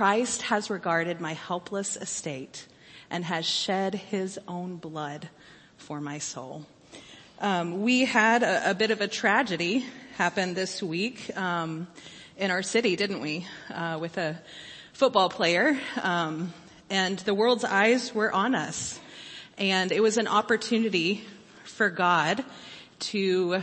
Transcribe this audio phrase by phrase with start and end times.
[0.00, 2.66] Christ has regarded my helpless estate
[3.10, 5.28] and has shed his own blood
[5.76, 6.64] for my soul.
[7.38, 9.84] Um, we had a, a, bit of a tragedy
[10.16, 11.86] happen this week um,
[12.38, 13.46] in our city, didn't we?
[13.70, 14.40] Uh, with a
[14.94, 16.54] football player, um,
[16.88, 18.98] and the world's eyes were on us,
[19.58, 21.26] and it was an opportunity
[21.64, 22.42] for God
[23.00, 23.60] to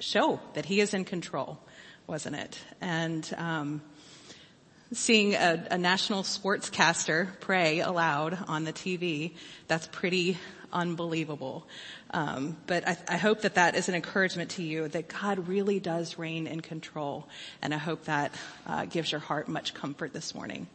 [0.00, 1.60] show that He is in control,
[2.08, 2.58] wasn't it?
[2.80, 3.82] And um,
[4.94, 9.32] seeing a, a national sportscaster pray aloud on the TV,
[9.66, 10.38] that's pretty
[10.72, 11.66] unbelievable.
[12.10, 15.80] Um, but I, I, hope that that is an encouragement to you that God really
[15.80, 17.28] does reign in control,
[17.62, 18.34] and I hope that
[18.66, 20.68] uh, gives your heart much comfort this morning.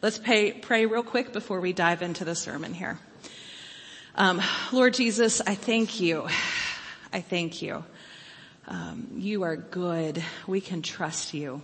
[0.00, 2.98] Let's pray, pray real quick before we dive into the sermon here.
[4.14, 4.40] Um,
[4.72, 6.28] Lord Jesus, I thank you.
[7.12, 7.84] I thank you.
[8.66, 10.22] Um, you are good.
[10.46, 11.62] We can trust you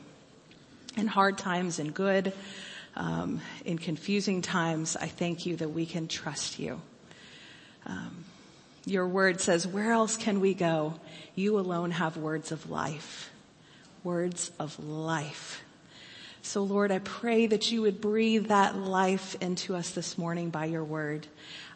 [0.96, 2.32] in hard times and good,
[2.96, 4.96] um, in confusing times.
[4.96, 6.80] I thank you that we can trust you.
[7.86, 8.24] Um,
[8.84, 10.94] your word says, where else can we go?
[11.34, 13.30] You alone have words of life.
[14.04, 15.62] Words of life.
[16.42, 20.64] So Lord, I pray that you would breathe that life into us this morning by
[20.64, 21.28] your word.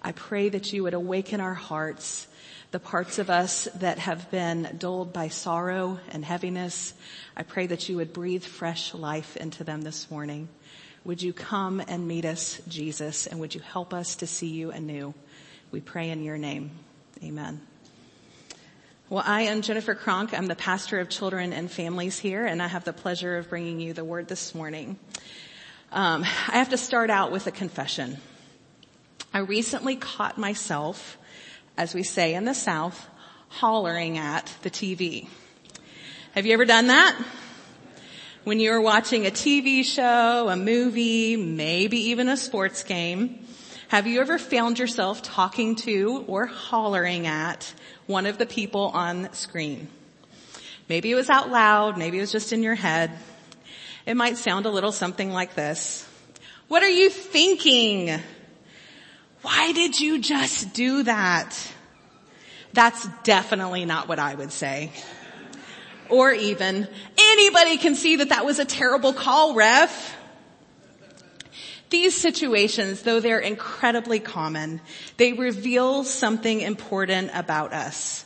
[0.02, 2.26] I pray that you would awaken our hearts,
[2.70, 6.94] the parts of us that have been dulled by sorrow and heaviness.
[7.36, 10.48] I pray that you would breathe fresh life into them this morning.
[11.04, 14.72] Would you come and meet us, Jesus, and would you help us to see you
[14.72, 15.14] anew?
[15.70, 16.70] We pray in your name.
[17.22, 17.60] Amen.
[19.08, 20.36] Well, I am Jennifer Kronk.
[20.36, 23.78] I'm the pastor of children and families here, and I have the pleasure of bringing
[23.78, 24.98] you the word this morning.
[25.92, 28.16] Um, I have to start out with a confession.
[29.32, 31.18] I recently caught myself,
[31.76, 33.08] as we say in the South,
[33.48, 35.28] hollering at the TV.
[36.32, 37.16] Have you ever done that?
[38.44, 43.46] When you were watching a TV show, a movie, maybe even a sports game,
[43.88, 47.72] have you ever found yourself talking to or hollering at
[48.06, 49.88] one of the people on screen?
[50.88, 53.10] Maybe it was out loud, maybe it was just in your head.
[54.06, 56.08] It might sound a little something like this.
[56.68, 58.20] What are you thinking?
[59.46, 61.56] Why did you just do that?
[62.72, 64.90] That's definitely not what I would say.
[66.08, 70.16] Or even, anybody can see that that was a terrible call, ref.
[71.90, 74.80] These situations, though they're incredibly common,
[75.16, 78.24] they reveal something important about us.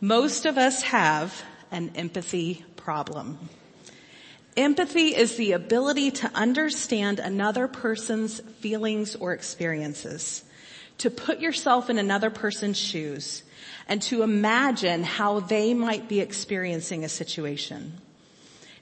[0.00, 3.38] Most of us have an empathy problem.
[4.56, 10.42] Empathy is the ability to understand another person's feelings or experiences,
[10.98, 13.42] to put yourself in another person's shoes,
[13.88, 17.92] and to imagine how they might be experiencing a situation.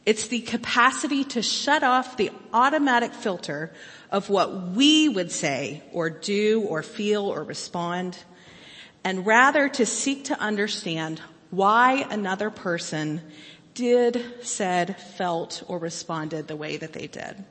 [0.07, 3.73] It's the capacity to shut off the automatic filter
[4.11, 8.17] of what we would say or do or feel or respond,
[9.03, 11.21] and rather to seek to understand
[11.51, 13.21] why another person
[13.75, 17.45] did, said, felt, or responded the way that they did.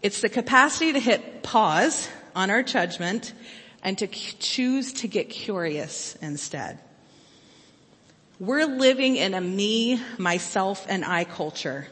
[0.00, 3.32] It's the capacity to hit pause on our judgment
[3.82, 6.78] and to choose to get curious instead.
[8.38, 11.86] We're living in a me, myself, and I culture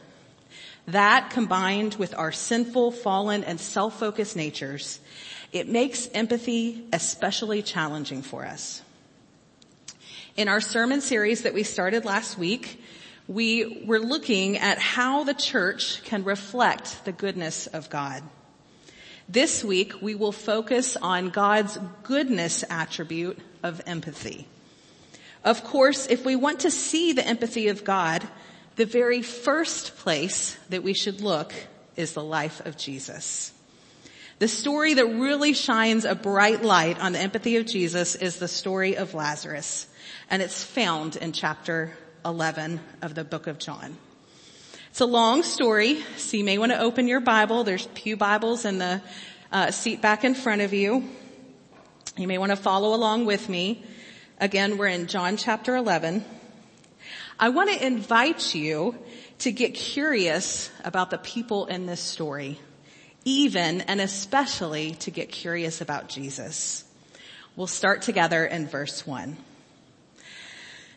[0.87, 4.99] that combined with our sinful, fallen, and self-focused natures,
[5.51, 8.81] it makes empathy especially challenging for us.
[10.37, 12.81] In our sermon series that we started last week,
[13.27, 18.23] we were looking at how the church can reflect the goodness of God.
[19.31, 24.45] This week, we will focus on God's goodness attribute of empathy.
[25.45, 28.27] Of course, if we want to see the empathy of God,
[28.75, 31.53] the very first place that we should look
[31.95, 33.53] is the life of Jesus.
[34.39, 38.49] The story that really shines a bright light on the empathy of Jesus is the
[38.49, 39.87] story of Lazarus,
[40.29, 41.93] and it's found in chapter
[42.25, 43.95] 11 of the book of John.
[44.91, 47.63] It's a long story, so you may want to open your Bible.
[47.63, 49.01] There's Pew Bibles in the
[49.49, 51.07] uh, seat back in front of you.
[52.17, 53.85] You may want to follow along with me.
[54.37, 56.25] Again, we're in John chapter 11.
[57.39, 58.97] I want to invite you
[59.39, 62.59] to get curious about the people in this story,
[63.23, 66.83] even and especially to get curious about Jesus.
[67.55, 69.37] We'll start together in verse one.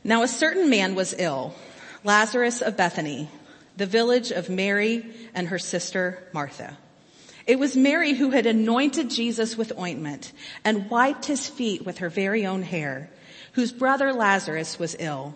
[0.03, 1.55] Now a certain man was ill,
[2.03, 3.31] Lazarus of Bethany,
[3.77, 5.05] the village of Mary
[5.35, 6.77] and her sister Martha.
[7.47, 10.33] It was Mary who had anointed Jesus with ointment
[10.65, 13.11] and wiped his feet with her very own hair,
[13.53, 15.35] whose brother Lazarus was ill.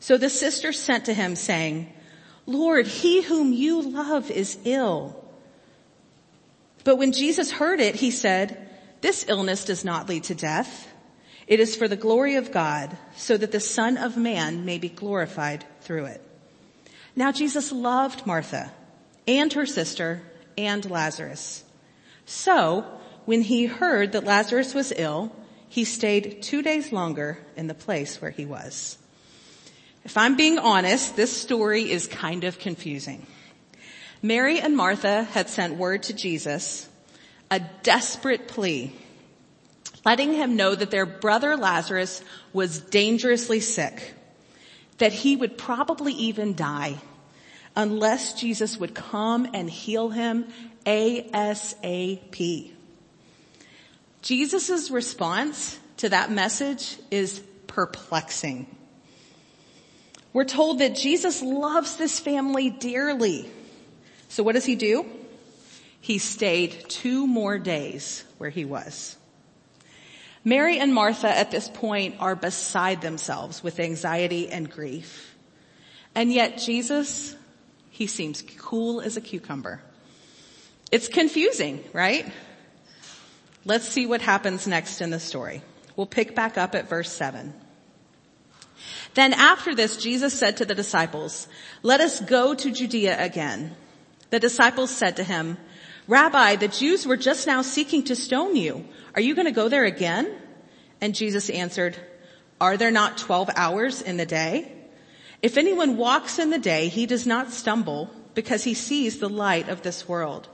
[0.00, 1.92] So the sister sent to him saying,
[2.46, 5.22] Lord, he whom you love is ill.
[6.84, 8.66] But when Jesus heard it, he said,
[9.00, 10.88] this illness does not lead to death.
[11.46, 14.88] It is for the glory of God, so that the Son of Man may be
[14.88, 16.25] glorified through it.
[17.16, 18.72] Now Jesus loved Martha
[19.26, 20.22] and her sister
[20.56, 21.64] and Lazarus.
[22.26, 22.84] So
[23.24, 25.34] when he heard that Lazarus was ill,
[25.68, 28.98] he stayed two days longer in the place where he was.
[30.04, 33.26] If I'm being honest, this story is kind of confusing.
[34.22, 36.88] Mary and Martha had sent word to Jesus,
[37.50, 38.94] a desperate plea
[40.06, 42.22] letting him know that their brother Lazarus
[42.52, 44.14] was dangerously sick,
[44.98, 46.98] that he would probably even die
[47.74, 50.46] unless Jesus would come and heal him
[50.86, 52.72] ASAP.
[54.22, 58.66] Jesus' response to that message is perplexing.
[60.32, 63.50] We're told that Jesus loves this family dearly.
[64.28, 65.06] So what does he do?
[66.00, 69.16] He stayed two more days where he was.
[70.46, 75.34] Mary and Martha at this point are beside themselves with anxiety and grief.
[76.14, 77.34] And yet Jesus,
[77.90, 79.82] he seems cool as a cucumber.
[80.92, 82.32] It's confusing, right?
[83.64, 85.62] Let's see what happens next in the story.
[85.96, 87.52] We'll pick back up at verse seven.
[89.14, 91.48] Then after this, Jesus said to the disciples,
[91.82, 93.74] let us go to Judea again.
[94.30, 95.58] The disciples said to him,
[96.08, 98.86] Rabbi, the Jews were just now seeking to stone you.
[99.14, 100.32] Are you going to go there again?
[101.00, 101.96] And Jesus answered,
[102.60, 104.72] are there not 12 hours in the day?
[105.42, 109.68] If anyone walks in the day, he does not stumble because he sees the light
[109.68, 110.48] of this world.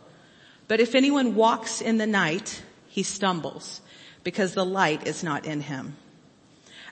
[0.69, 3.81] But if anyone walks in the night, he stumbles
[4.25, 5.97] because the light is not in him.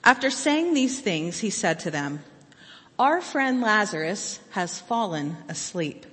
[0.04, 2.22] After saying these things, he said to them,
[2.98, 6.06] our friend Lazarus has fallen asleep.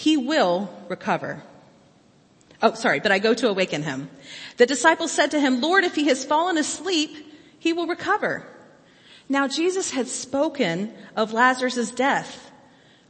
[0.00, 1.42] He will recover.
[2.62, 4.08] Oh, sorry, but I go to awaken him.
[4.56, 7.10] The disciples said to him, Lord, if he has fallen asleep,
[7.58, 8.46] he will recover.
[9.28, 12.50] Now Jesus had spoken of Lazarus' death,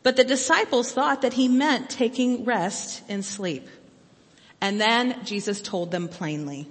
[0.02, 3.68] but the disciples thought that he meant taking rest in sleep.
[4.60, 6.66] And then Jesus told them plainly,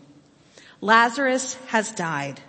[0.82, 2.42] Lazarus has died.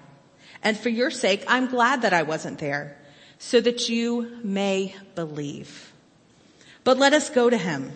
[0.65, 2.99] And for your sake, I'm glad that I wasn't there
[3.39, 5.91] so that you may believe.
[6.85, 7.93] But let us go to him.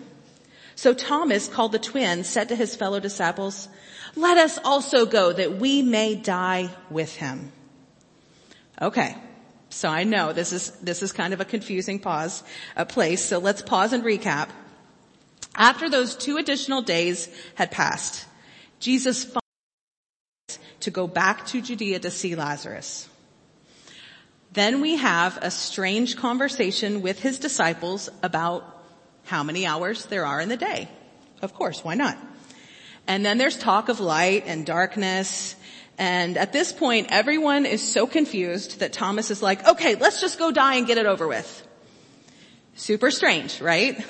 [0.75, 3.67] So Thomas, called the twin, said to his fellow disciples,
[4.15, 7.51] let us also go that we may die with him.
[8.81, 9.15] Okay.
[9.69, 12.43] So I know this is, this is kind of a confusing pause,
[12.75, 13.23] a place.
[13.23, 14.49] So let's pause and recap.
[15.55, 18.25] After those two additional days had passed,
[18.79, 19.25] Jesus
[20.81, 23.09] to go back to Judea to see Lazarus.
[24.53, 28.74] Then we have a strange conversation with his disciples about
[29.25, 30.89] how many hours there are in the day.
[31.41, 32.17] Of course, why not?
[33.07, 35.55] And then there's talk of light and darkness.
[35.97, 40.39] And at this point, everyone is so confused that Thomas is like, okay, let's just
[40.39, 41.67] go die and get it over with.
[42.75, 44.03] Super strange, right?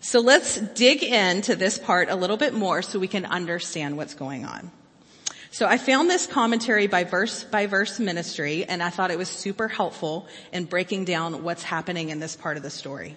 [0.00, 4.14] So let's dig into this part a little bit more so we can understand what's
[4.14, 4.70] going on.
[5.50, 9.28] So I found this commentary by verse by verse ministry and I thought it was
[9.28, 13.16] super helpful in breaking down what's happening in this part of the story.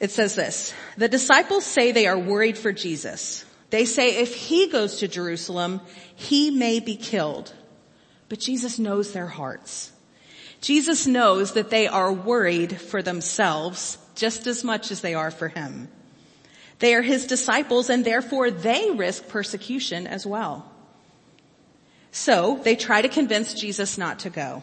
[0.00, 3.44] It says this, the disciples say they are worried for Jesus.
[3.68, 5.82] They say if he goes to Jerusalem,
[6.16, 7.52] he may be killed.
[8.30, 9.92] But Jesus knows their hearts.
[10.60, 15.48] Jesus knows that they are worried for themselves just as much as they are for
[15.48, 15.88] him.
[16.78, 20.70] They are his disciples and therefore they risk persecution as well.
[22.10, 24.62] So they try to convince Jesus not to go.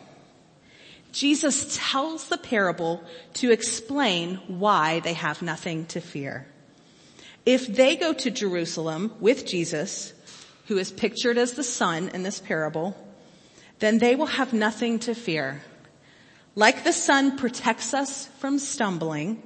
[1.11, 3.03] Jesus tells the parable
[3.35, 6.47] to explain why they have nothing to fear.
[7.45, 10.13] If they go to Jerusalem with Jesus,
[10.67, 12.95] who is pictured as the sun in this parable,
[13.79, 15.61] then they will have nothing to fear.
[16.55, 19.41] Like the sun protects us from stumbling,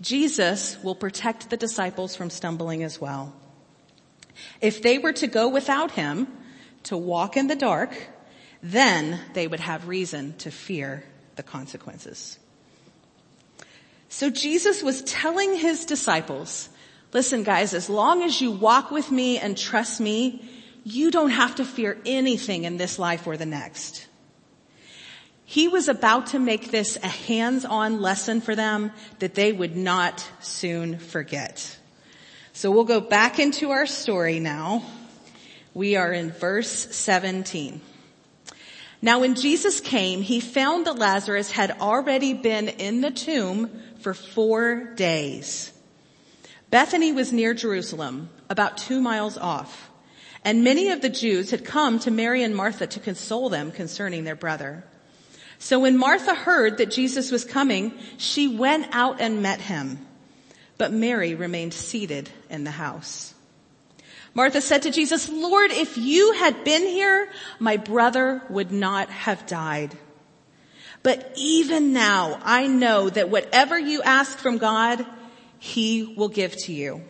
[0.00, 3.34] Jesus will protect the disciples from stumbling as well.
[4.60, 6.28] If they were to go without him,
[6.84, 7.90] to walk in the dark,
[8.62, 11.04] then they would have reason to fear
[11.36, 12.38] the consequences.
[14.08, 16.68] So Jesus was telling his disciples,
[17.12, 20.42] listen guys, as long as you walk with me and trust me,
[20.84, 24.06] you don't have to fear anything in this life or the next.
[25.44, 30.26] He was about to make this a hands-on lesson for them that they would not
[30.40, 31.78] soon forget.
[32.52, 34.82] So we'll go back into our story now.
[35.74, 37.80] We are in verse 17.
[39.00, 44.12] Now when Jesus came, he found that Lazarus had already been in the tomb for
[44.12, 45.72] four days.
[46.70, 49.90] Bethany was near Jerusalem, about two miles off,
[50.44, 54.24] and many of the Jews had come to Mary and Martha to console them concerning
[54.24, 54.84] their brother.
[55.58, 60.06] So when Martha heard that Jesus was coming, she went out and met him,
[60.76, 63.34] but Mary remained seated in the house.
[64.34, 69.46] Martha said to Jesus, Lord, if you had been here, my brother would not have
[69.46, 69.96] died.
[71.02, 75.04] But even now I know that whatever you ask from God,
[75.58, 77.02] he will give to you.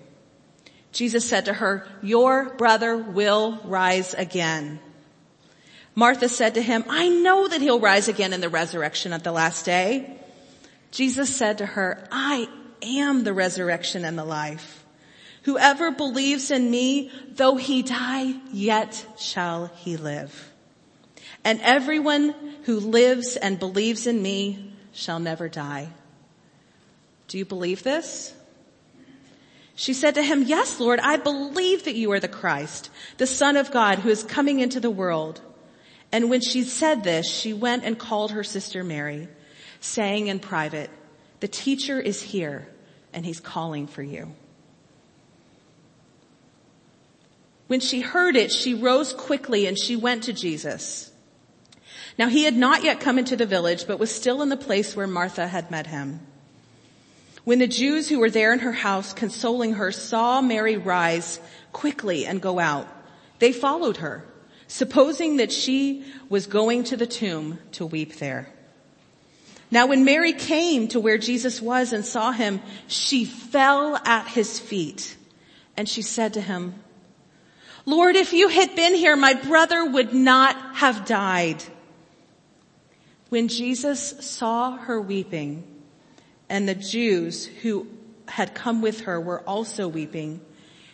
[0.93, 4.81] Jesus said to her, your brother will rise again.
[5.95, 9.33] Martha said to him, I know that he'll rise again in the resurrection at the
[9.33, 10.19] last day.
[10.93, 12.49] Jesus said to her, I
[12.83, 14.85] am the resurrection and the life.
[15.49, 20.53] Whoever believes in me, though he die, yet shall he live.
[21.43, 25.89] And everyone who lives and believes in me shall never die.
[27.29, 28.35] Do you believe this?
[29.75, 33.57] She said to him, yes, Lord, I believe that you are the Christ, the son
[33.57, 35.41] of God who is coming into the world.
[36.13, 39.29] And when she said this, she went and called her sister Mary,
[39.81, 40.91] saying in private,
[41.41, 42.69] the teacher is here
[43.15, 44.35] and he's calling for you.
[47.69, 51.13] When she heard it, she rose quickly and she went to Jesus.
[52.19, 54.97] Now he had not yet come into the village, but was still in the place
[54.97, 56.21] where Martha had met him.
[57.45, 61.41] When the Jews who were there in her house consoling her saw Mary rise
[61.73, 62.89] quickly and go out,
[63.39, 64.25] they followed her,
[64.67, 68.49] supposing that she was going to the tomb to weep there.
[69.71, 74.59] Now when Mary came to where Jesus was and saw him, she fell at his
[74.59, 75.17] feet
[75.77, 76.75] and she said to him,
[77.89, 81.65] Lord, if you had been here, my brother would not have died.
[83.31, 85.65] When Jesus saw her weeping,
[86.51, 87.87] and the Jews who
[88.27, 90.43] had come with her were also weeping,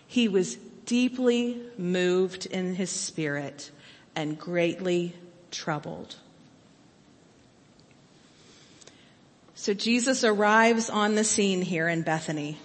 [0.06, 0.54] he was
[0.86, 3.72] deeply moved in his spirit
[4.14, 5.16] and greatly
[5.50, 6.14] troubled.
[9.56, 12.56] So Jesus arrives on the scene here in Bethany.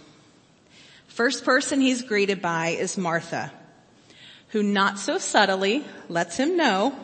[1.08, 3.52] First person he's greeted by is Martha,
[4.50, 6.96] who not so subtly lets him know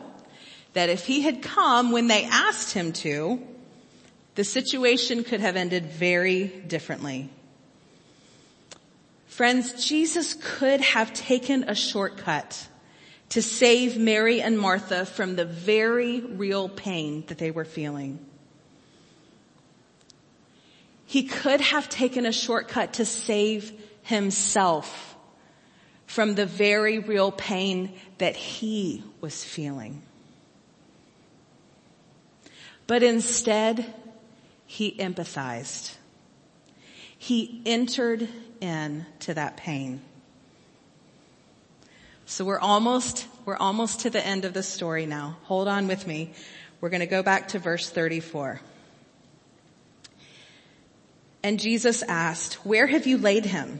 [0.73, 3.41] that if he had come when they asked him to,
[4.35, 7.29] the situation could have ended very differently.
[9.27, 12.67] Friends, Jesus could have taken a shortcut
[13.29, 18.19] to save Mary and Martha from the very real pain that they were feeling.
[21.05, 23.71] He could have taken a shortcut to save
[24.03, 25.14] himself
[26.05, 30.01] from the very real pain that he was feeling.
[32.87, 33.93] But instead,
[34.65, 35.95] he empathized.
[37.17, 38.27] He entered
[38.61, 40.01] into that pain.
[42.27, 45.37] So we're almost, we're almost to the end of the story now.
[45.43, 46.33] Hold on with me.
[46.81, 48.61] We're going to go back to verse 34.
[51.43, 53.79] And Jesus asked, where have you laid him?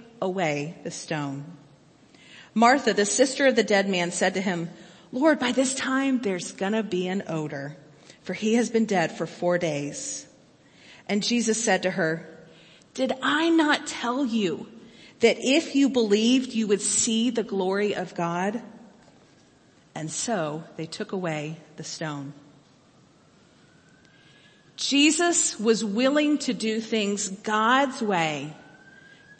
[0.21, 1.45] away the stone.
[2.53, 4.69] Martha, the sister of the dead man said to him,
[5.11, 7.75] Lord, by this time there's gonna be an odor,
[8.23, 10.25] for he has been dead for four days.
[11.07, 12.27] And Jesus said to her,
[12.93, 14.67] did I not tell you
[15.19, 18.61] that if you believed you would see the glory of God?
[19.95, 22.33] And so they took away the stone.
[24.75, 28.53] Jesus was willing to do things God's way,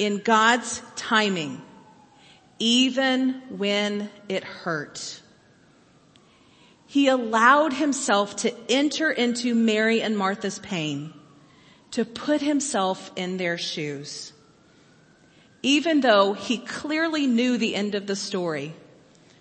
[0.01, 1.62] in God's timing,
[2.58, 5.22] even when it hurt.
[6.88, 11.13] He allowed himself to enter into Mary and Martha's pain
[11.91, 14.34] to put himself in their shoes.
[15.62, 18.74] Even though he clearly knew the end of the story.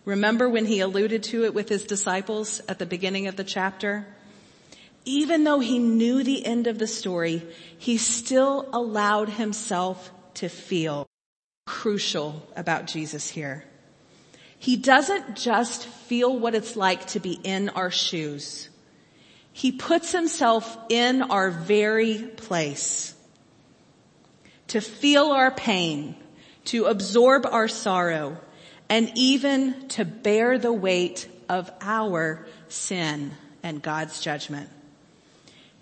[0.05, 4.07] Remember when he alluded to it with his disciples at the beginning of the chapter?
[5.07, 7.43] Even though he knew the end of the story,
[7.79, 11.07] he still allowed himself to feel
[11.67, 13.65] crucial about Jesus here.
[14.59, 18.69] He doesn't just feel what it's like to be in our shoes.
[19.53, 23.15] He puts himself in our very place
[24.69, 26.15] to feel our pain,
[26.67, 28.37] to absorb our sorrow,
[28.89, 33.33] and even to bear the weight of our sin
[33.63, 34.69] and God's judgment.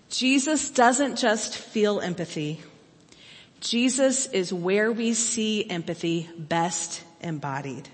[0.09, 2.61] Jesus doesn't just feel empathy.
[3.59, 7.89] Jesus is where we see empathy best embodied.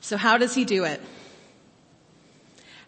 [0.00, 1.00] So how does he do it?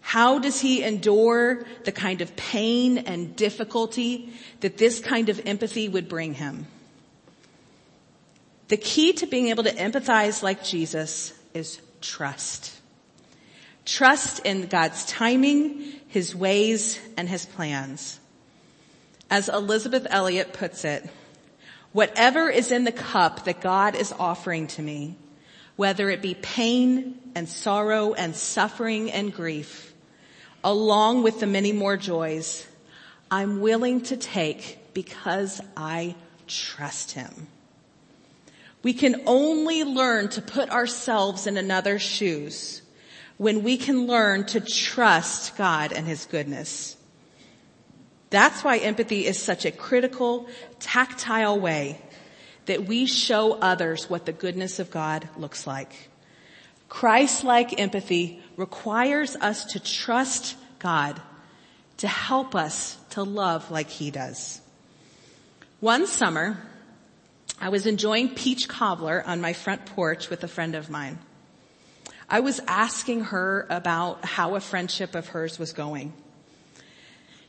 [0.01, 5.89] How does he endure the kind of pain and difficulty that this kind of empathy
[5.89, 6.67] would bring him?
[8.69, 12.73] The key to being able to empathize like Jesus is trust.
[13.85, 18.19] Trust in God's timing, His ways, and His plans.
[19.35, 21.11] As Elisabeth Elliot puts it,
[21.91, 25.17] whatever is in the cup that God is offering to me,
[25.75, 29.93] whether it be pain and sorrow and suffering and grief,
[30.63, 32.65] along with the many more joys,
[33.29, 36.15] I'm willing to take because I
[36.47, 37.49] trust Him.
[38.85, 42.83] We can only learn to put ourselves in another's shoes
[43.37, 46.97] when we can learn to trust God and His goodness.
[48.35, 50.49] That's why empathy is such a critical,
[50.81, 52.01] tactile way
[52.67, 56.11] that we show others what the goodness of God looks like.
[56.89, 61.23] Christ-like empathy requires us to trust God
[61.99, 64.61] to help us to love like He does.
[65.79, 66.59] One summer,
[67.61, 71.21] I was enjoying peach cobbler on my front porch with a friend of mine.
[72.29, 76.13] I was asking her about how a friendship of hers was going.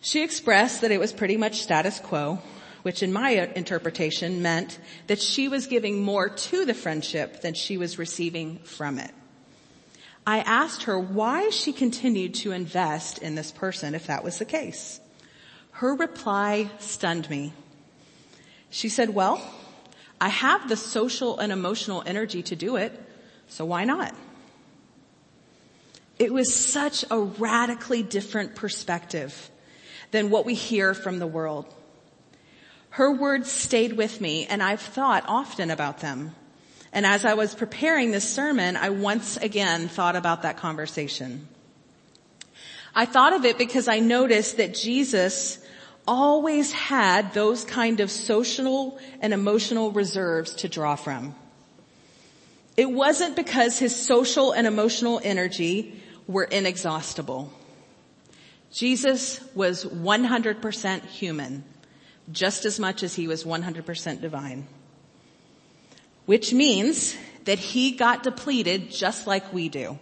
[0.05, 2.37] She expressed that it was pretty much status quo,
[2.83, 7.77] which in my interpretation meant that she was giving more to the friendship than she
[7.77, 9.09] was receiving from it.
[10.23, 14.45] I asked her why she continued to invest in this person if that was the
[14.45, 14.99] case.
[15.71, 17.53] Her reply stunned me.
[18.69, 19.41] She said, well,
[20.21, 22.93] I have the social and emotional energy to do it,
[23.47, 24.13] so why not?
[26.19, 29.49] It was such a radically different perspective
[30.11, 31.65] than what we hear from the world.
[32.89, 36.33] Her words stayed with me and I've thought often about them.
[36.93, 41.47] And as I was preparing this sermon, I once again thought about that conversation.
[42.95, 45.59] I thought of it because I noticed that Jesus
[46.07, 51.35] always had those kind of social and emotional reserves to draw from.
[52.77, 57.51] It wasn't because his social and emotional energy were inexhaustible.
[58.75, 61.63] Jesus was 100% human,
[62.29, 64.67] just as much as he was 100% divine.
[66.25, 69.97] Which means that he got depleted just like we do.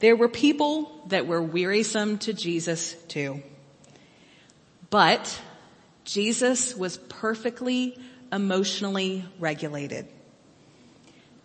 [0.00, 3.42] There were people that were wearisome to Jesus too.
[4.90, 5.40] But
[6.04, 7.98] Jesus was perfectly
[8.30, 10.06] emotionally regulated.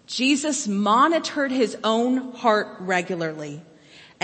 [0.05, 3.61] Jesus monitored his own heart regularly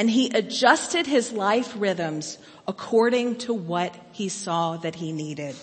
[0.01, 5.55] and he adjusted his life rhythms according to what he saw that he needed.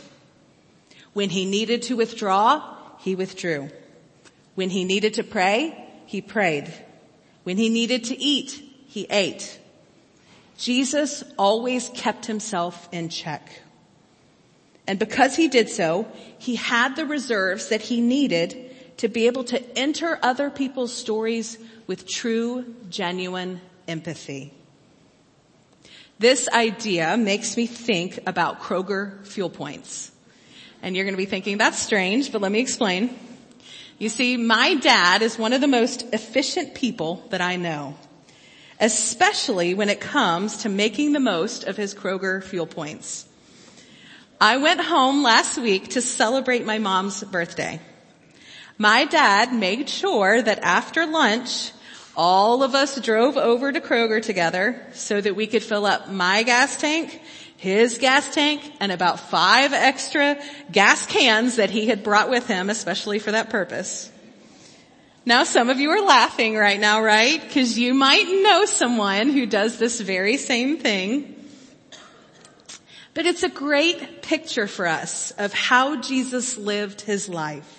[1.12, 3.68] When he needed to withdraw, he withdrew.
[4.54, 6.72] When he needed to pray, he prayed.
[7.42, 8.52] When he needed to eat,
[8.86, 9.58] he ate.
[10.56, 13.60] Jesus always kept himself in check.
[14.86, 16.06] And because he did so,
[16.38, 21.58] he had the reserves that he needed to be able to enter other people's stories
[21.88, 24.52] with true, genuine empathy.
[26.18, 30.12] This idea makes me think about Kroger fuel points.
[30.82, 33.18] And you're going to be thinking, that's strange, but let me explain.
[33.98, 37.96] You see, my dad is one of the most efficient people that I know,
[38.78, 43.26] especially when it comes to making the most of his Kroger fuel points.
[44.40, 47.80] I went home last week to celebrate my mom's birthday
[48.78, 51.72] my dad made sure that after lunch,
[52.18, 56.42] all of us drove over to Kroger together so that we could fill up my
[56.42, 57.22] gas tank,
[57.56, 60.36] his gas tank, and about five extra
[60.72, 64.10] gas cans that he had brought with him, especially for that purpose.
[65.24, 67.40] Now some of you are laughing right now, right?
[67.52, 71.36] Cause you might know someone who does this very same thing.
[73.14, 77.77] But it's a great picture for us of how Jesus lived his life.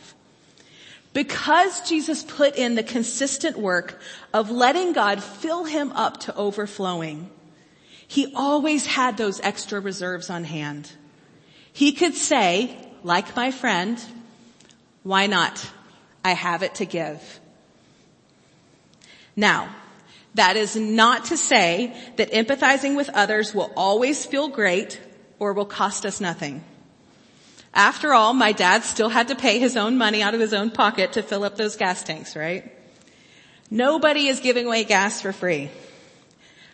[1.19, 3.99] Because Jesus put in the consistent work
[4.33, 7.29] of letting God fill him up to overflowing,
[8.07, 10.89] he always had those extra reserves on hand.
[11.73, 14.01] He could say, like my friend,
[15.03, 15.69] why not?
[16.23, 17.41] I have it to give.
[19.35, 19.75] Now,
[20.35, 25.01] that is not to say that empathizing with others will always feel great
[25.37, 26.63] or will cost us nothing.
[27.79, 30.69] After all, my dad still had to pay his own money out of his own
[30.69, 32.69] pocket to fill up those gas tanks, right?
[33.71, 35.69] Nobody is giving away gas for free.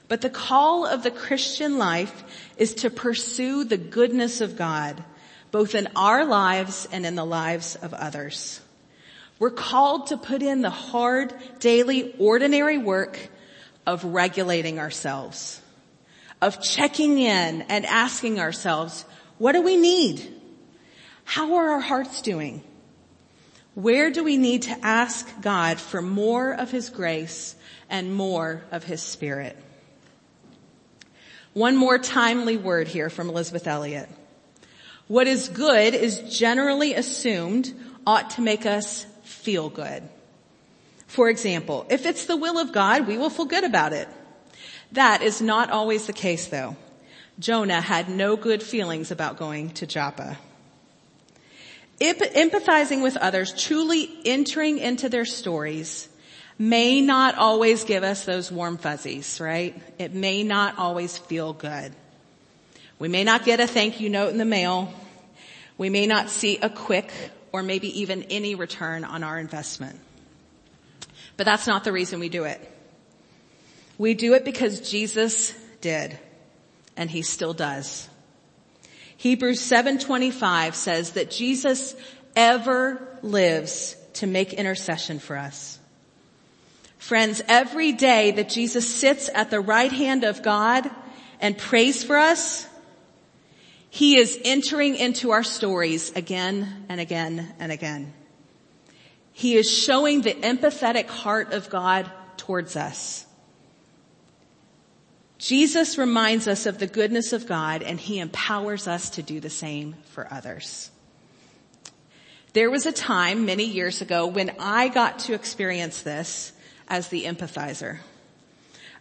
[0.08, 2.24] But the call of the Christian life
[2.58, 5.04] is to pursue the goodness of God,
[5.52, 8.60] both in our lives and in the lives of others.
[9.38, 13.20] We're called to put in the hard, daily, ordinary work
[13.86, 15.62] of regulating ourselves,
[16.42, 19.06] of checking in and asking ourselves,
[19.38, 20.35] what do we need?
[21.26, 22.64] How are our hearts doing?
[23.74, 27.56] Where do we need to ask God for more of His grace
[27.90, 29.58] and more of His Spirit?
[31.52, 34.08] One more timely word here from Elisabeth Elliot.
[35.08, 37.74] What is good is generally assumed
[38.08, 40.04] ought to make us feel good.
[41.08, 44.08] For example, if it's the will of God, we will feel good about it.
[44.92, 46.76] That is not always the case though.
[47.40, 50.38] Jonah had no good feelings about going to Joppa.
[52.00, 56.10] Empathizing with others, truly entering into their stories,
[56.58, 59.82] may not always give us those warm fuzzies, right?
[60.00, 61.94] It may not always feel good.
[63.00, 64.94] We may not get a thank you note in the mail.
[65.78, 67.12] We may not see a quick
[67.52, 70.00] or maybe even any return on our investment.
[71.38, 72.72] But that's not the reason we do it.
[73.98, 76.18] We do it because Jesus did
[76.98, 78.10] and he still does.
[79.18, 81.96] Hebrews 7:25 says that Jesus
[82.36, 85.80] ever lives to make intercession for us.
[86.98, 90.90] Friends, every day that Jesus sits at the right hand of God
[91.40, 92.66] and prays for us,
[93.90, 98.14] he is entering into our stories again and again and again.
[99.32, 103.25] He is showing the empathetic heart of God towards us.
[105.38, 109.50] Jesus reminds us of the goodness of God and he empowers us to do the
[109.50, 110.90] same for others.
[112.54, 116.54] There was a time many years ago when I got to experience this
[116.88, 118.00] as the empathizer.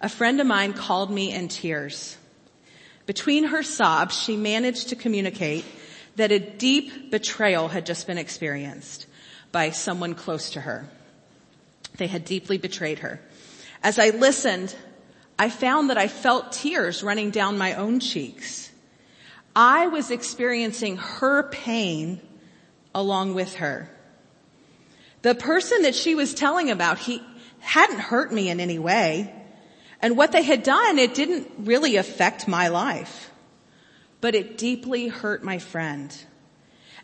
[0.00, 2.16] A friend of mine called me in tears.
[3.06, 5.64] Between her sobs, she managed to communicate
[6.16, 9.06] that a deep betrayal had just been experienced
[9.52, 10.88] by someone close to her.
[11.96, 13.20] They had deeply betrayed her.
[13.82, 14.74] As I listened,
[15.38, 18.70] I found that I felt tears running down my own cheeks.
[19.56, 22.20] I was experiencing her pain
[22.94, 23.90] along with her.
[25.22, 27.22] The person that she was telling about, he
[27.60, 29.32] hadn't hurt me in any way.
[30.00, 33.30] And what they had done, it didn't really affect my life.
[34.20, 36.14] But it deeply hurt my friend.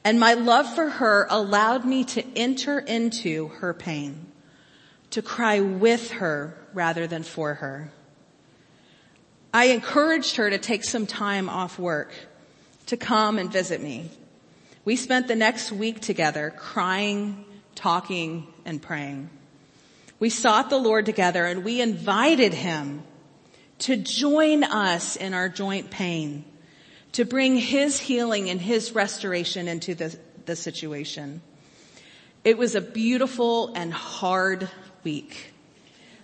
[0.04, 4.26] And my love for her allowed me to enter into her pain,
[5.10, 7.92] to cry with her rather than for her.
[9.52, 12.12] I encouraged her to take some time off work
[12.86, 14.10] to come and visit me.
[14.84, 19.28] We spent the next week together crying, talking, and praying.
[20.20, 23.02] We sought the Lord together and we invited him
[23.80, 26.44] to join us in our joint pain,
[27.12, 31.40] to bring his healing and his restoration into the, the situation.
[32.44, 34.68] It was a beautiful and hard
[35.02, 35.52] week,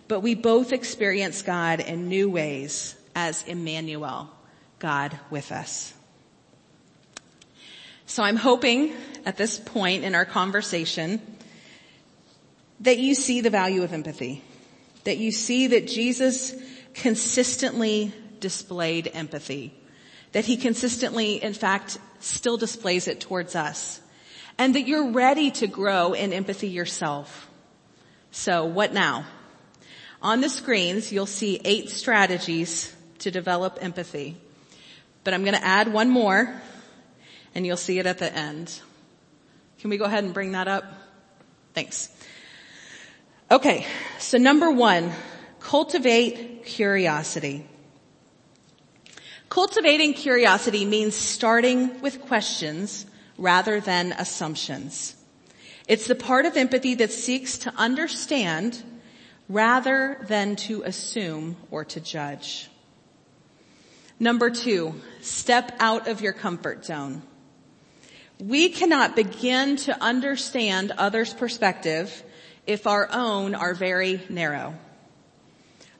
[0.06, 4.30] but we both experienced God in new ways as Emmanuel,
[4.78, 5.94] God with us.
[8.04, 8.92] So I'm hoping
[9.24, 11.20] at this point in our conversation
[12.80, 14.44] that you see the value of empathy,
[15.04, 16.54] that you see that Jesus
[16.92, 19.72] consistently displayed empathy,
[20.32, 23.98] that he consistently, in fact, still displays it towards us,
[24.58, 27.48] and that you're ready to grow in empathy yourself.
[28.30, 29.24] So what now?
[30.20, 34.36] On the screens, you'll see eight strategies to develop empathy.
[35.24, 36.60] But I'm going to add one more
[37.54, 38.80] and you'll see it at the end.
[39.80, 40.84] Can we go ahead and bring that up?
[41.74, 42.08] Thanks.
[43.50, 43.86] Okay.
[44.18, 45.10] So number one,
[45.60, 47.66] cultivate curiosity.
[49.48, 53.06] Cultivating curiosity means starting with questions
[53.38, 55.14] rather than assumptions.
[55.88, 58.82] It's the part of empathy that seeks to understand
[59.48, 62.68] rather than to assume or to judge.
[64.18, 67.22] Number two, step out of your comfort zone.
[68.38, 72.22] We cannot begin to understand others' perspective
[72.66, 74.74] if our own are very narrow.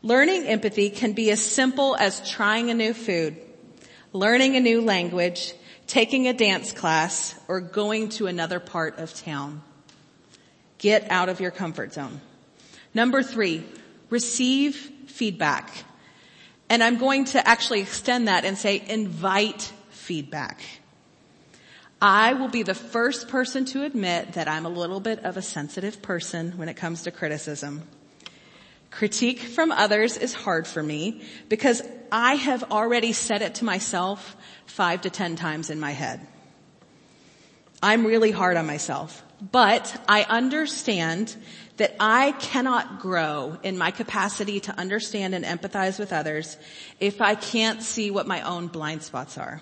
[0.02, 3.36] Learning empathy can be as simple as trying a new food,
[4.12, 5.52] learning a new language,
[5.86, 9.62] taking a dance class, or going to another part of town.
[10.78, 12.20] Get out of your comfort zone.
[12.94, 13.64] Number three,
[14.10, 14.76] receive
[15.06, 15.70] feedback.
[16.68, 20.60] And I'm going to actually extend that and say invite feedback.
[22.00, 25.42] I will be the first person to admit that I'm a little bit of a
[25.42, 27.82] sensitive person when it comes to criticism.
[28.90, 34.36] Critique from others is hard for me because I have already said it to myself
[34.66, 36.26] five to ten times in my head.
[37.82, 41.36] I'm really hard on myself, but I understand
[41.76, 46.56] that I cannot grow in my capacity to understand and empathize with others
[47.00, 49.60] if I can't see what my own blind spots are.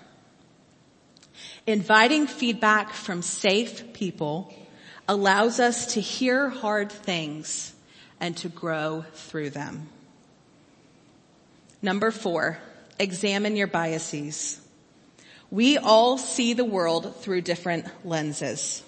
[1.66, 4.54] Inviting feedback from safe people
[5.08, 7.74] allows us to hear hard things
[8.20, 9.88] and to grow through them.
[11.82, 12.58] Number four,
[12.98, 14.60] examine your biases.
[15.50, 18.83] We all see the world through different lenses.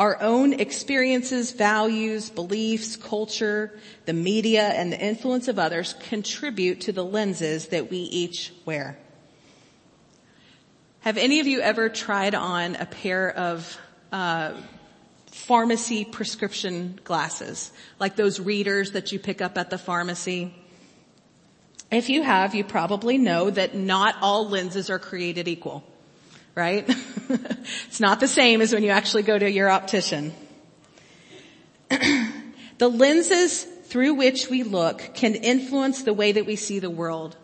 [0.00, 6.92] Our own experiences, values, beliefs, culture, the media, and the influence of others contribute to
[6.92, 8.98] the lenses that we each wear.
[11.00, 13.78] Have any of you ever tried on a pair of
[14.10, 14.54] uh,
[15.26, 20.54] pharmacy prescription glasses, like those readers that you pick up at the pharmacy?
[21.90, 25.84] If you have, you probably know that not all lenses are created equal,
[26.54, 26.84] right?
[27.86, 30.32] it's not the same as when you actually go to your optician.
[31.88, 37.36] the lenses through which we look can influence the way that we see the world.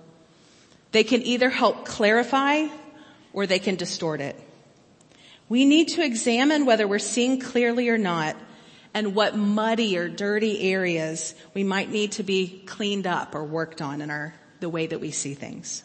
[0.92, 2.66] They can either help clarify
[3.32, 4.40] or they can distort it.
[5.48, 8.36] We need to examine whether we're seeing clearly or not
[8.94, 13.82] and what muddy or dirty areas we might need to be cleaned up or worked
[13.82, 15.84] on in our, the way that we see things.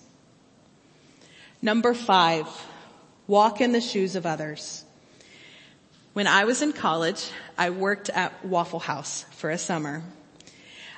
[1.62, 2.48] Number five,
[3.28, 4.84] walk in the shoes of others.
[6.14, 10.04] When I was in college, I worked at Waffle House for a summer.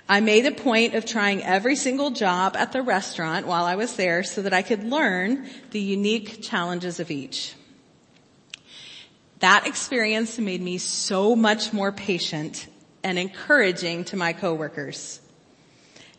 [0.10, 3.96] I made a point of trying every single job at the restaurant while I was
[3.96, 7.54] there so that I could learn the unique challenges of each.
[9.40, 12.68] That experience made me so much more patient
[13.04, 15.20] and encouraging to my coworkers.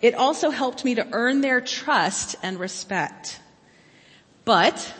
[0.00, 3.40] It also helped me to earn their trust and respect.
[4.44, 4.92] But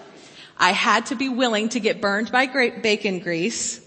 [0.65, 3.83] I had to be willing to get burned by bacon grease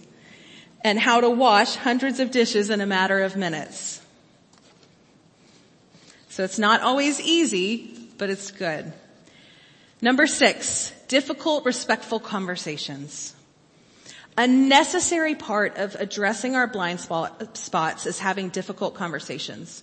[0.83, 3.99] and how to wash hundreds of dishes in a matter of minutes.
[6.29, 8.93] So it's not always easy, but it's good.
[10.03, 13.35] Number six, difficult, respectful conversations.
[14.37, 19.81] A necessary part of addressing our blind spot, spots is having difficult conversations.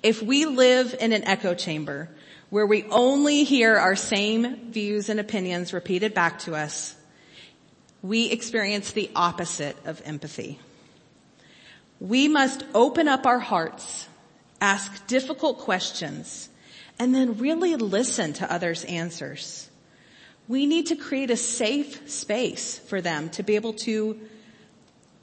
[0.00, 2.08] If we live in an echo chamber
[2.50, 6.94] where we only hear our same views and opinions repeated back to us,
[8.02, 10.60] we experience the opposite of empathy.
[11.98, 14.06] We must open up our hearts,
[14.60, 16.48] ask difficult questions,
[16.98, 19.68] and then really listen to others' answers.
[20.46, 24.20] We need to create a safe space for them to be able to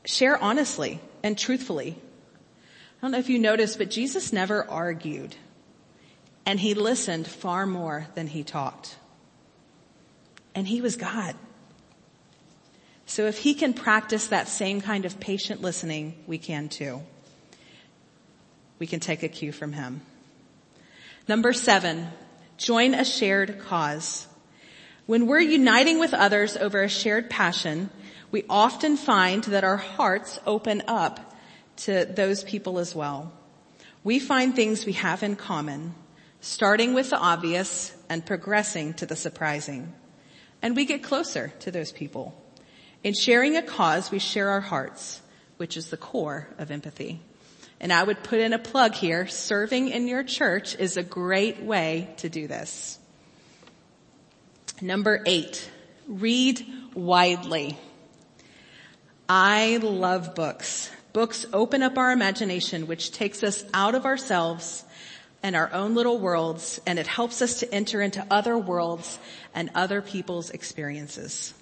[0.03, 1.95] share honestly and truthfully.
[1.95, 5.35] I don't know if you noticed, but Jesus never argued
[6.45, 8.95] and he listened far more than he talked.
[10.55, 11.35] And he was God.
[13.05, 17.01] So if he can practice that same kind of patient listening, we can too.
[18.79, 20.01] We can take a cue from him.
[21.27, 22.07] Number seven,
[22.57, 24.27] join a shared cause.
[25.05, 27.89] When we're uniting with others over a shared passion,
[28.31, 31.35] we often find that our hearts open up
[31.75, 33.31] to those people as well.
[34.03, 35.93] We find things we have in common,
[36.43, 39.93] starting with the obvious and progressing to the surprising.
[40.61, 42.37] And we get closer to those people.
[43.01, 45.21] In sharing a cause, we share our hearts,
[45.55, 47.21] which is the core of empathy.
[47.79, 51.61] And I would put in a plug here, serving in your church is a great
[51.61, 52.99] way to do this.
[54.81, 55.69] Number eight,
[56.07, 57.77] read widely.
[59.29, 60.91] I love books.
[61.13, 64.83] Books open up our imagination, which takes us out of ourselves
[65.43, 69.19] and our own little worlds, and it helps us to enter into other worlds
[69.53, 71.53] and other people's experiences.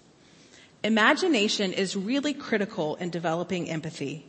[0.84, 4.26] Imagination is really critical in developing empathy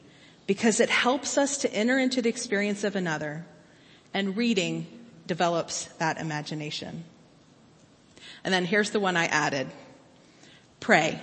[0.47, 3.45] because it helps us to enter into the experience of another,
[4.13, 4.87] and reading
[5.27, 7.05] develops that imagination.
[8.45, 9.69] And then here's the one I added.
[10.81, 11.21] Pray.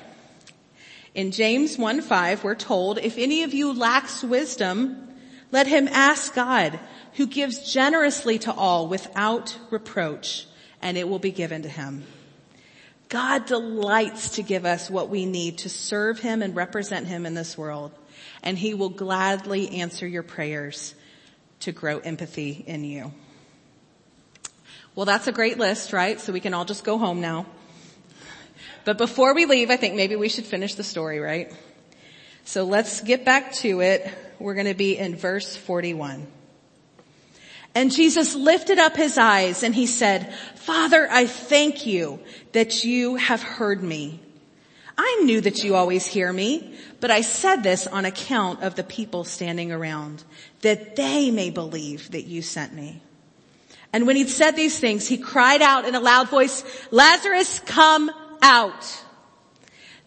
[1.14, 5.10] In James 1-5, we're told, if any of you lacks wisdom,
[5.52, 6.80] let him ask God,
[7.20, 10.48] who gives generously to all without reproach,
[10.82, 12.02] and it will be given to him.
[13.10, 17.34] God delights to give us what we need to serve him and represent him in
[17.34, 17.92] this world,
[18.42, 20.96] and he will gladly answer your prayers
[21.60, 23.12] to grow empathy in you.
[24.96, 26.22] Well, that's a great list, right?
[26.22, 27.48] So we can all just go home now.
[28.86, 31.54] But before we leave, I think maybe we should finish the story, right?
[32.46, 34.10] So let's get back to it.
[34.40, 36.39] We're going to be in verse 41.
[37.76, 42.20] And Jesus lifted up his eyes and he said, Father, I thank you
[42.52, 44.20] that you have heard me.
[44.98, 48.84] I knew that you always hear me, but I said this on account of the
[48.84, 50.24] people standing around,
[50.62, 53.02] that they may believe that you sent me.
[53.94, 58.12] And when he'd said these things, he cried out in a loud voice, Lazarus, come
[58.42, 59.04] out.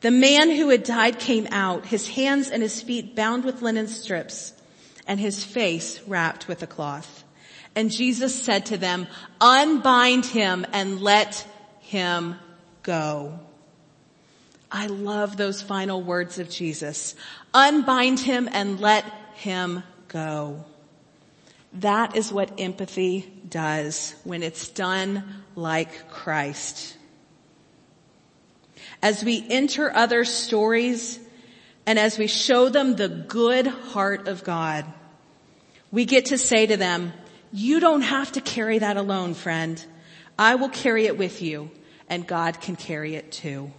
[0.02, 3.88] The man who had died came out, his hands and his feet bound with linen
[3.88, 4.52] strips
[5.06, 7.21] and his face wrapped with a cloth.
[7.74, 9.06] And Jesus said to them,
[9.40, 11.46] unbind him and let
[11.80, 12.36] him
[12.82, 13.38] go.
[14.70, 17.14] I love those final words of Jesus.
[17.52, 19.04] Unbind him and let
[19.34, 20.64] him go.
[21.74, 26.96] That is what empathy does when it's done like Christ.
[29.02, 31.18] As we enter other stories
[31.86, 34.84] and as we show them the good heart of God,
[35.90, 37.12] we get to say to them,
[37.52, 39.84] you don't have to carry that alone, friend.
[40.38, 41.70] I will carry it with you
[42.08, 43.70] and God can carry it too.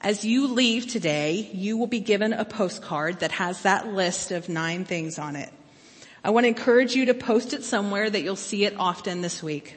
[0.00, 4.50] As you leave today, you will be given a postcard that has that list of
[4.50, 5.50] nine things on it.
[6.22, 9.42] I want to encourage you to post it somewhere that you'll see it often this
[9.42, 9.76] week.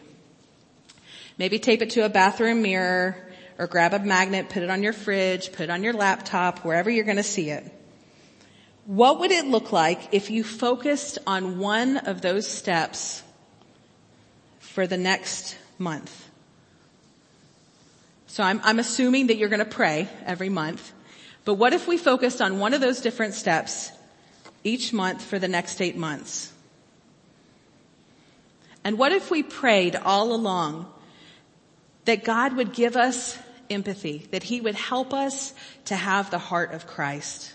[1.38, 3.15] Maybe tape it to a bathroom mirror
[3.58, 6.89] or grab a magnet, put it on your fridge, put it on your laptop, wherever
[6.89, 7.76] you're going to see it.
[8.88, 13.21] What would it look like if you focused on one of those steps
[14.60, 16.30] for the next month?
[18.28, 20.93] So I'm, I'm assuming that you're going to pray every month.
[21.43, 23.91] But what if we focused on one of those different steps
[24.63, 26.54] each month for the next eight months?
[28.86, 30.89] And what if we prayed all along
[32.06, 33.38] that God would give us
[33.69, 35.54] empathy, that He would help us
[35.86, 37.54] to have the heart of Christ?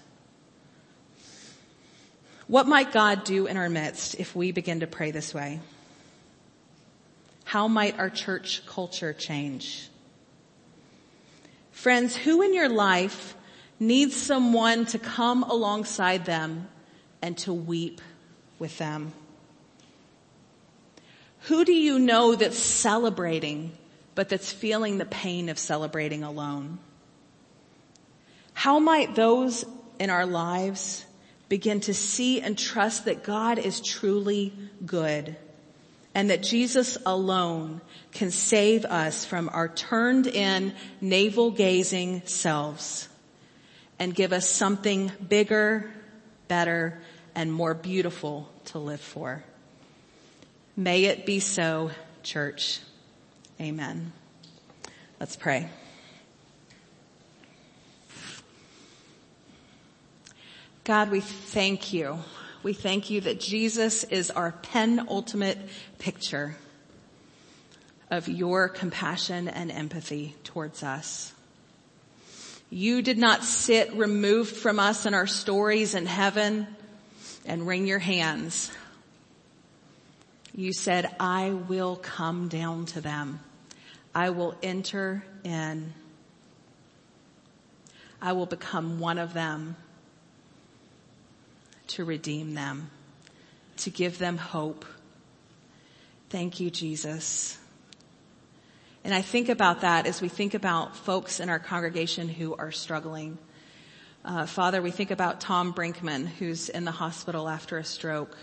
[2.53, 5.59] What might God do in our midst if we begin to pray this way?
[7.45, 9.89] How might our church culture change?
[11.71, 13.35] Friends, who in your life
[13.81, 16.69] needs someone to come alongside them
[17.23, 18.03] and to weep
[18.59, 19.15] with them?
[21.45, 23.73] Who do you know that's celebrating,
[24.15, 26.81] but that's feeling the pain of celebrating alone?
[28.53, 29.65] How might those
[29.99, 31.07] in our lives
[31.53, 34.55] begin to see and trust that God is truly
[34.87, 35.37] good
[36.15, 43.07] and that Jesus alone can save us from our turned in navel gazing selves
[43.99, 45.93] and give us something bigger,
[46.49, 46.99] better,
[47.35, 49.45] and more beautiful to live for.
[50.75, 51.91] May it be so,
[52.23, 52.81] church.
[53.61, 54.15] Amen.
[55.21, 55.69] Let's pray.
[60.85, 62.19] God, we thank you.
[62.65, 65.59] We thank you that Jesus is our penultimate
[66.01, 66.57] picture
[68.11, 71.33] of your compassion and empathy towards us.
[72.69, 76.67] You did not sit removed from us and our stories in heaven
[77.47, 78.73] and wring your hands.
[80.53, 83.39] You said, I will come down to them.
[84.17, 85.93] I will enter in.
[88.21, 89.77] I will become one of them
[91.93, 92.91] to redeem them,
[93.77, 94.85] to give them hope.
[96.31, 97.59] Thank you, Jesus.
[99.05, 102.73] And I think about that as we think about folks in our congregation who are
[102.73, 103.37] struggling.
[104.25, 108.39] Uh, Father, we think about Tom Brinkman, who's in the hospital after a stroke.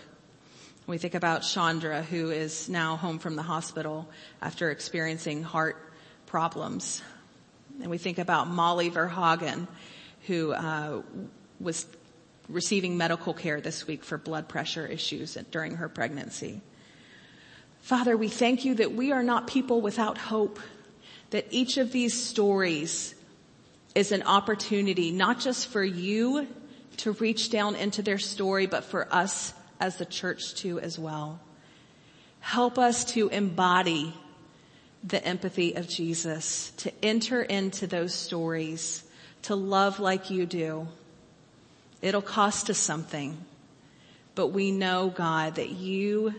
[0.86, 4.08] We think about Chandra, who is now home from the hospital
[4.40, 5.92] after experiencing heart
[6.26, 7.02] problems.
[7.80, 9.66] And we think about Molly Verhagen,
[10.26, 11.02] who uh,
[11.58, 11.86] was
[12.50, 16.60] receiving medical care this week for blood pressure issues during her pregnancy.
[17.80, 20.58] Father, we thank you that we are not people without hope,
[21.30, 23.14] that each of these stories
[23.94, 26.46] is an opportunity not just for you
[26.98, 31.40] to reach down into their story, but for us as the church too as well.
[32.40, 34.14] Help us to embody
[35.02, 39.02] the empathy of Jesus, to enter into those stories,
[39.42, 40.86] to love like you do.
[42.02, 43.36] It'll cost us something,
[44.34, 46.34] but we know God that you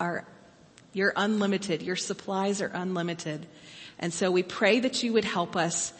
[0.00, 0.24] are,
[0.92, 1.82] you're unlimited.
[1.82, 3.46] Your supplies are unlimited.
[3.98, 5.92] And so we pray that you would help us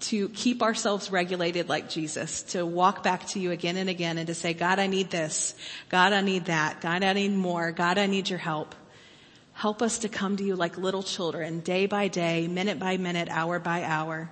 [0.00, 4.26] to keep ourselves regulated like Jesus, to walk back to you again and again and
[4.26, 5.54] to say, God, I need this.
[5.88, 6.80] God, I need that.
[6.80, 7.72] God, I need more.
[7.72, 8.74] God, I need your help.
[9.54, 13.28] Help us to come to you like little children, day by day, minute by minute,
[13.30, 14.28] hour by hour,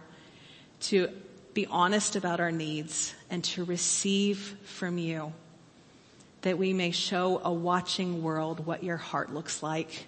[0.80, 1.08] to
[1.54, 5.32] be honest about our needs and to receive from you
[6.42, 10.06] that we may show a watching world what your heart looks like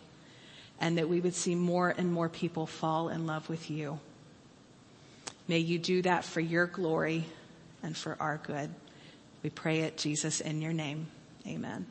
[0.79, 3.99] and that we would see more and more people fall in love with you.
[5.49, 7.25] May you do that for your glory
[7.83, 8.70] and for our good.
[9.43, 11.07] We pray it, Jesus, in your name.
[11.47, 11.87] Amen.